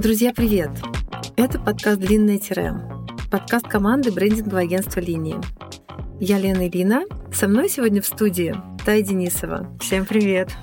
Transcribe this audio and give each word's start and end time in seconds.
Друзья, 0.00 0.32
привет! 0.34 0.70
Это 1.36 1.60
подкаст 1.60 2.00
«Длинное 2.00 2.38
тире». 2.38 2.72
Подкаст 3.30 3.68
команды 3.68 4.10
брендингового 4.10 4.60
агентства 4.60 4.98
«Линии». 4.98 5.36
Я 6.18 6.38
Лена 6.38 6.68
Ильина. 6.68 7.02
Со 7.34 7.48
мной 7.48 7.68
сегодня 7.68 8.00
в 8.00 8.06
студии 8.06 8.54
Тая 8.82 9.02
Денисова. 9.02 9.76
Всем 9.78 10.06
привет! 10.06 10.56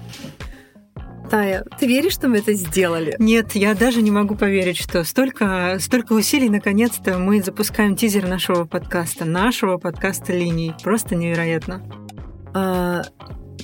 Тая, 1.30 1.63
ты 1.80 1.86
веришь, 1.86 2.13
что 2.13 2.30
мы 2.30 2.39
это 2.39 2.54
сделали? 2.54 3.16
Нет, 3.20 3.52
я 3.54 3.76
даже 3.76 4.02
не 4.02 4.09
могу 4.09 4.34
поверить, 4.34 4.77
что 4.77 5.04
столько, 5.04 5.77
столько 5.80 6.13
усилий, 6.13 6.49
наконец-то, 6.49 7.20
мы 7.20 7.44
запускаем 7.44 7.95
тизер 7.95 8.27
нашего 8.27 8.66
подкаста, 8.66 9.26
нашего 9.26 9.77
подкаста 9.77 10.34
«Линий». 10.34 10.73
Просто 10.81 11.13
невероятно. 11.13 11.84
А, 12.55 13.04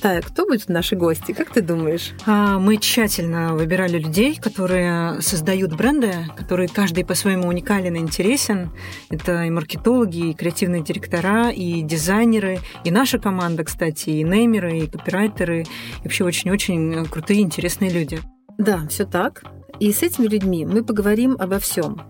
Тая, 0.03 0.21
кто 0.21 0.45
будет 0.45 0.67
наши 0.67 0.97
гости? 0.97 1.31
Как 1.31 1.51
ты 1.51 1.61
думаешь? 1.61 2.11
А, 2.25 2.59
мы 2.59 2.75
тщательно 2.75 3.53
выбирали 3.53 3.97
людей, 3.97 4.35
которые 4.35 5.21
создают 5.21 5.77
бренды, 5.77 6.11
которые 6.35 6.67
каждый 6.67 7.05
по-своему 7.05 7.47
уникален 7.47 7.95
и 7.95 7.99
интересен. 7.99 8.71
Это 9.09 9.45
и 9.45 9.49
маркетологи, 9.49 10.31
и 10.31 10.33
креативные 10.33 10.83
директора, 10.83 11.51
и 11.51 11.81
дизайнеры, 11.83 12.59
и 12.83 12.91
наша 12.91 13.17
команда, 13.17 13.63
кстати, 13.63 14.09
и 14.09 14.23
неймеры, 14.23 14.79
и 14.79 14.87
копирайтеры, 14.87 15.61
и 15.61 16.03
вообще 16.03 16.25
очень-очень 16.25 17.05
крутые, 17.05 17.39
интересные 17.39 17.89
люди. 17.89 18.19
Да, 18.57 18.85
все 18.89 19.05
так. 19.05 19.45
И 19.79 19.93
с 19.93 20.03
этими 20.03 20.27
людьми 20.27 20.65
мы 20.65 20.83
поговорим 20.83 21.37
обо 21.39 21.59
всем. 21.59 22.01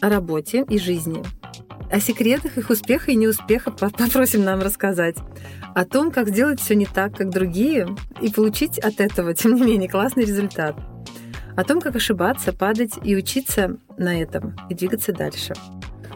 О 0.00 0.08
работе 0.08 0.64
и 0.68 0.78
жизни. 0.78 1.24
О 1.90 1.98
секретах 1.98 2.56
их 2.56 2.70
успеха 2.70 3.10
и 3.10 3.16
неуспеха 3.16 3.72
попросим 3.72 4.44
нам 4.44 4.60
рассказать 4.60 5.16
о 5.74 5.84
том, 5.84 6.10
как 6.10 6.28
сделать 6.28 6.60
все 6.60 6.74
не 6.76 6.86
так, 6.86 7.16
как 7.16 7.30
другие, 7.30 7.88
и 8.20 8.30
получить 8.30 8.78
от 8.78 9.00
этого, 9.00 9.34
тем 9.34 9.54
не 9.54 9.62
менее, 9.62 9.88
классный 9.88 10.24
результат. 10.24 10.76
О 11.56 11.64
том, 11.64 11.80
как 11.80 11.96
ошибаться, 11.96 12.52
падать 12.52 12.92
и 13.02 13.16
учиться 13.16 13.76
на 13.98 14.20
этом, 14.20 14.56
и 14.68 14.74
двигаться 14.74 15.12
дальше. 15.12 15.54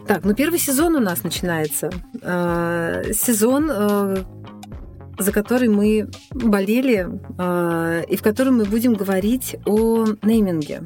Так, 0.07 0.23
ну 0.23 0.33
первый 0.33 0.59
сезон 0.59 0.95
у 0.95 0.99
нас 0.99 1.23
начинается. 1.23 1.89
Э, 2.21 3.11
сезон, 3.13 3.69
э, 3.69 4.17
за 5.17 5.31
который 5.31 5.67
мы 5.67 6.09
болели, 6.31 7.07
э, 7.37 8.03
и 8.07 8.15
в 8.15 8.21
котором 8.21 8.57
мы 8.57 8.65
будем 8.65 8.93
говорить 8.93 9.57
о 9.65 10.05
нейминге, 10.21 10.83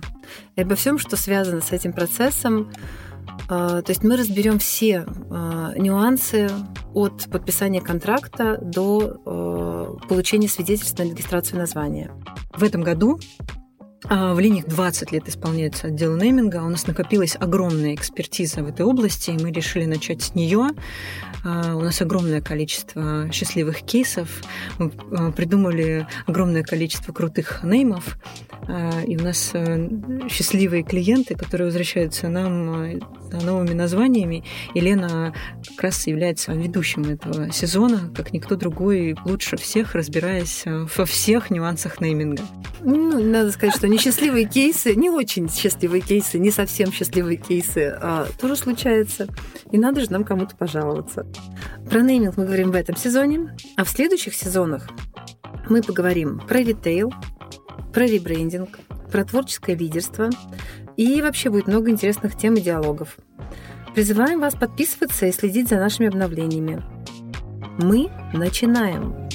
и 0.56 0.62
обо 0.62 0.76
всем, 0.76 0.98
что 0.98 1.16
связано 1.16 1.62
с 1.62 1.72
этим 1.72 1.94
процессом, 1.94 2.72
а, 2.72 3.09
то 3.48 3.84
есть 3.88 4.04
мы 4.04 4.16
разберем 4.16 4.60
все 4.60 5.06
а, 5.32 5.74
нюансы 5.76 6.50
от 6.94 7.30
подписания 7.32 7.82
контракта 7.82 8.60
до 8.62 9.22
а, 9.26 9.98
получения 10.08 10.48
свидетельства 10.48 11.04
на 11.04 11.10
регистрацию 11.10 11.58
названия. 11.58 12.12
В 12.54 12.64
этом 12.64 12.82
году 12.82 13.20
в 14.04 14.40
линиях 14.40 14.66
20 14.66 15.12
лет 15.12 15.28
исполняется 15.28 15.88
отдел 15.88 16.16
нейминга. 16.16 16.64
У 16.64 16.70
нас 16.70 16.88
накопилась 16.88 17.36
огромная 17.38 17.94
экспертиза 17.96 18.64
в 18.64 18.68
этой 18.70 18.86
области, 18.86 19.32
и 19.32 19.44
мы 19.44 19.52
решили 19.52 19.86
начать 19.86 20.22
с 20.22 20.36
нее. 20.36 20.70
У 21.44 21.82
нас 21.82 22.02
огромное 22.02 22.42
количество 22.42 23.32
счастливых 23.32 23.82
кейсов. 23.82 24.42
Мы 24.78 24.90
придумали 25.32 26.08
огромное 26.26 26.64
количество 26.64 27.14
крутых 27.14 27.64
неймов. 27.64 28.18
А, 28.68 29.02
и 29.02 29.18
у 29.18 29.24
нас 29.24 29.52
э, 29.54 29.90
счастливые 30.30 30.84
клиенты, 30.84 31.36
которые 31.36 31.66
возвращаются 31.68 32.28
нам 32.30 32.84
э, 32.84 33.00
новыми 33.32 33.74
названиями. 33.74 34.44
И 34.76 34.80
Лена 34.80 35.34
как 35.68 35.82
раз 35.82 36.06
является 36.06 36.52
ведущим 36.52 37.04
этого 37.04 37.52
сезона, 37.52 38.14
как 38.16 38.32
никто 38.32 38.56
другой, 38.56 39.16
лучше 39.26 39.58
всех 39.58 39.96
разбираясь 39.96 40.64
э, 40.66 40.86
во 40.96 41.06
всех 41.06 41.50
нюансах 41.50 42.00
нейминга. 42.00 42.44
Ну, 42.82 43.24
надо 43.24 43.52
сказать, 43.52 43.76
что 43.76 43.88
несчастливые 43.88 44.46
кейсы, 44.46 44.94
не 44.94 45.10
очень 45.10 45.50
счастливые 45.50 46.02
кейсы, 46.02 46.38
не 46.38 46.52
совсем 46.52 46.92
счастливые 46.92 47.38
кейсы 47.38 47.98
а, 48.00 48.28
тоже 48.40 48.56
случаются. 48.56 49.28
И 49.72 49.78
надо 49.78 50.02
же 50.02 50.12
нам 50.12 50.24
кому-то 50.24 50.56
пожаловаться. 50.56 51.26
Про 51.90 52.02
нейминг 52.02 52.38
мы 52.38 52.46
говорим 52.46 52.70
в 52.70 52.76
этом 52.76 52.96
сезоне, 52.96 53.56
а 53.76 53.84
в 53.84 53.90
следующих 53.90 54.36
сезонах 54.36 54.88
мы 55.70 55.82
поговорим 55.82 56.40
про 56.40 56.60
ритейл, 56.60 57.12
про 57.92 58.06
ребрендинг, 58.06 58.78
про 59.12 59.26
творческое 59.26 59.76
лидерство 59.76 60.30
и 60.98 61.20
вообще 61.24 61.50
будет 61.50 61.66
много 61.66 61.90
интересных 61.90 62.38
тем 62.38 62.54
и 62.54 62.62
диалогов. 62.62 63.18
Призываем 63.96 64.40
вас 64.40 64.54
подписываться 64.54 65.26
и 65.26 65.32
следить 65.32 65.70
за 65.70 65.78
нашими 65.78 66.10
обновлениями. 66.10 66.84
Мы 67.80 68.12
начинаем! 68.34 69.28